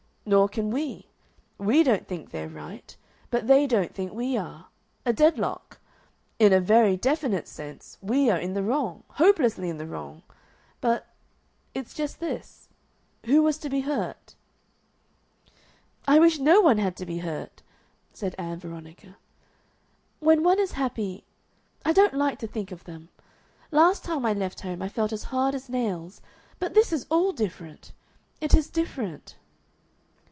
Nor 0.23 0.47
can 0.47 0.69
we. 0.69 1.09
WE 1.57 1.81
don't 1.83 2.07
think 2.07 2.29
they're 2.29 2.47
right, 2.47 2.95
but 3.31 3.47
they 3.47 3.65
don't 3.65 3.93
think 3.93 4.13
we 4.13 4.37
are. 4.37 4.67
A 5.05 5.11
deadlock. 5.11 5.79
In 6.37 6.53
a 6.53 6.61
very 6.61 6.95
definite 6.95 7.47
sense 7.47 7.97
we 8.01 8.29
are 8.29 8.37
in 8.37 8.53
the 8.53 8.61
wrong 8.63 9.03
hopelessly 9.09 9.67
in 9.67 9.77
the 9.77 9.87
wrong. 9.87 10.21
But 10.79 11.07
It's 11.73 11.95
just 11.95 12.19
this: 12.19 12.69
who 13.25 13.41
was 13.41 13.57
to 13.57 13.69
be 13.69 13.81
hurt?" 13.81 14.35
"I 16.07 16.19
wish 16.19 16.37
no 16.39 16.61
one 16.61 16.77
had 16.77 16.95
to 16.97 17.05
be 17.05 17.17
hurt," 17.17 17.63
said 18.13 18.35
Ann 18.37 18.59
Veronica. 18.59 19.17
"When 20.19 20.43
one 20.43 20.59
is 20.59 20.73
happy 20.73 21.25
I 21.83 21.91
don't 21.93 22.13
like 22.13 22.37
to 22.39 22.47
think 22.47 22.71
of 22.71 22.83
them. 22.83 23.09
Last 23.71 24.03
time 24.05 24.25
I 24.25 24.33
left 24.33 24.61
home 24.61 24.81
I 24.83 24.87
felt 24.87 25.11
as 25.11 25.25
hard 25.33 25.55
as 25.55 25.67
nails. 25.67 26.21
But 26.59 26.73
this 26.75 26.93
is 26.93 27.07
all 27.09 27.33
different. 27.33 27.91
It 28.39 28.53
is 28.53 28.69
different." 28.69 29.35